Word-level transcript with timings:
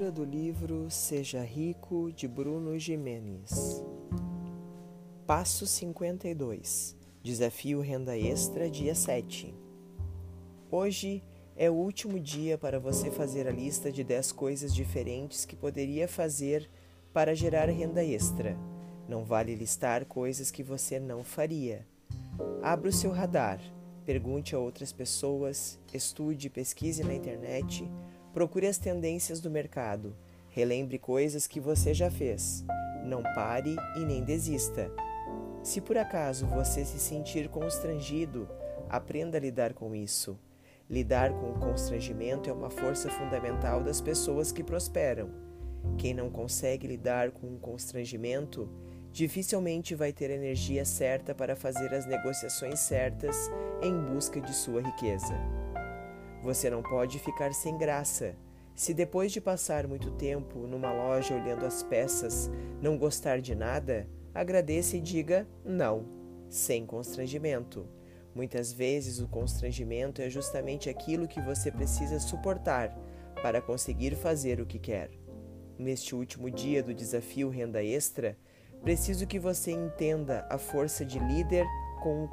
Leitura 0.00 0.10
do 0.10 0.24
livro 0.24 0.90
Seja 0.90 1.42
Rico 1.42 2.10
de 2.10 2.26
Bruno 2.26 2.78
Jimenez. 2.78 3.84
Passo 5.26 5.66
52. 5.66 6.96
Desafio 7.22 7.82
Renda 7.82 8.16
Extra, 8.16 8.70
dia 8.70 8.94
7. 8.94 9.54
Hoje 10.70 11.22
é 11.54 11.68
o 11.68 11.74
último 11.74 12.18
dia 12.18 12.56
para 12.56 12.80
você 12.80 13.10
fazer 13.10 13.46
a 13.46 13.52
lista 13.52 13.92
de 13.92 14.02
10 14.02 14.32
coisas 14.32 14.74
diferentes 14.74 15.44
que 15.44 15.54
poderia 15.54 16.08
fazer 16.08 16.70
para 17.12 17.34
gerar 17.34 17.68
renda 17.68 18.02
extra. 18.02 18.56
Não 19.06 19.22
vale 19.22 19.54
listar 19.54 20.06
coisas 20.06 20.50
que 20.50 20.62
você 20.62 20.98
não 20.98 21.22
faria. 21.22 21.86
Abra 22.62 22.88
o 22.88 22.92
seu 22.92 23.10
radar, 23.10 23.60
pergunte 24.06 24.54
a 24.54 24.58
outras 24.58 24.94
pessoas, 24.94 25.78
estude, 25.92 26.48
pesquise 26.48 27.04
na 27.04 27.12
internet 27.12 27.86
Procure 28.32 28.68
as 28.68 28.78
tendências 28.78 29.40
do 29.40 29.50
mercado. 29.50 30.14
Relembre 30.50 30.98
coisas 30.98 31.48
que 31.48 31.58
você 31.58 31.92
já 31.92 32.10
fez. 32.10 32.64
Não 33.04 33.22
pare 33.22 33.74
e 33.96 34.04
nem 34.04 34.22
desista. 34.22 34.90
Se 35.62 35.80
por 35.80 35.98
acaso 35.98 36.46
você 36.46 36.84
se 36.84 36.98
sentir 36.98 37.48
constrangido, 37.48 38.48
aprenda 38.88 39.36
a 39.36 39.40
lidar 39.40 39.74
com 39.74 39.94
isso. 39.94 40.38
Lidar 40.88 41.32
com 41.32 41.50
o 41.50 41.58
constrangimento 41.58 42.48
é 42.48 42.52
uma 42.52 42.70
força 42.70 43.10
fundamental 43.10 43.82
das 43.82 44.00
pessoas 44.00 44.52
que 44.52 44.62
prosperam. 44.62 45.30
Quem 45.98 46.14
não 46.14 46.30
consegue 46.30 46.86
lidar 46.86 47.32
com 47.32 47.48
o 47.48 47.58
constrangimento 47.58 48.68
dificilmente 49.12 49.94
vai 49.94 50.12
ter 50.12 50.30
a 50.30 50.34
energia 50.34 50.84
certa 50.84 51.34
para 51.34 51.56
fazer 51.56 51.92
as 51.92 52.06
negociações 52.06 52.78
certas 52.78 53.36
em 53.82 53.92
busca 53.92 54.40
de 54.40 54.54
sua 54.54 54.80
riqueza. 54.80 55.34
Você 56.42 56.70
não 56.70 56.82
pode 56.82 57.18
ficar 57.18 57.52
sem 57.52 57.76
graça. 57.76 58.34
Se 58.74 58.94
depois 58.94 59.30
de 59.30 59.40
passar 59.40 59.86
muito 59.86 60.10
tempo 60.12 60.60
numa 60.60 60.90
loja 60.90 61.34
olhando 61.34 61.66
as 61.66 61.82
peças 61.82 62.50
não 62.80 62.96
gostar 62.96 63.40
de 63.40 63.54
nada, 63.54 64.08
agradeça 64.34 64.96
e 64.96 65.00
diga 65.00 65.46
não, 65.64 66.06
sem 66.48 66.86
constrangimento. 66.86 67.86
Muitas 68.34 68.72
vezes 68.72 69.20
o 69.20 69.28
constrangimento 69.28 70.22
é 70.22 70.30
justamente 70.30 70.88
aquilo 70.88 71.28
que 71.28 71.42
você 71.42 71.70
precisa 71.70 72.18
suportar 72.18 72.96
para 73.42 73.60
conseguir 73.60 74.14
fazer 74.14 74.60
o 74.60 74.66
que 74.66 74.78
quer. 74.78 75.10
Neste 75.78 76.14
último 76.14 76.50
dia 76.50 76.82
do 76.82 76.94
desafio 76.94 77.48
Renda 77.50 77.82
Extra, 77.82 78.36
preciso 78.82 79.26
que 79.26 79.38
você 79.38 79.72
entenda 79.72 80.46
a 80.48 80.56
força 80.56 81.04
de 81.04 81.18
líder 81.18 81.66
com 82.02 82.24
o 82.24 82.30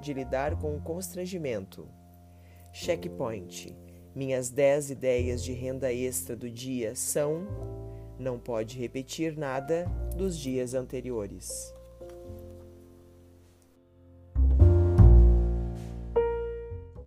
de 0.00 0.12
lidar 0.14 0.56
com 0.58 0.74
o 0.74 0.80
constrangimento. 0.80 1.86
Checkpoint. 2.78 3.74
Minhas 4.14 4.50
10 4.50 4.90
ideias 4.90 5.42
de 5.42 5.54
renda 5.54 5.90
extra 5.90 6.36
do 6.36 6.50
dia 6.50 6.94
são: 6.94 7.46
não 8.18 8.38
pode 8.38 8.78
repetir 8.78 9.34
nada 9.34 9.86
dos 10.14 10.38
dias 10.38 10.74
anteriores. 10.74 11.74